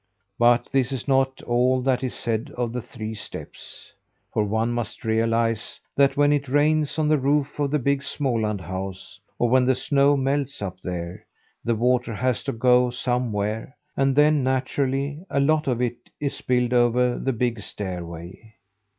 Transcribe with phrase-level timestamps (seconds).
[0.39, 3.93] "But this is not all that is said of the three steps.
[4.33, 8.61] For one must realise that when it rains on the roof of the big Småland
[8.61, 11.23] house, or when the snow melts up there,
[11.63, 16.73] the water has to go somewhere; and then, naturally, a lot of it is spilled
[16.73, 18.55] over the big stairway.